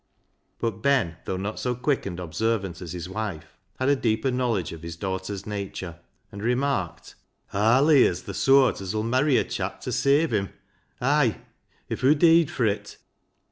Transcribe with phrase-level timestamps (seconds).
[0.57, 4.71] But Ben, though not so quick and observant as his wife, had a deeper knowledge
[4.71, 5.99] of his daughter's nature,
[6.31, 7.13] and remarked
[7.53, 10.49] —"Aar Leah's th' sooart as 'ull merry a chap ta save him—
[11.01, 11.41] ay,
[11.87, 12.97] if hoo deed fur it."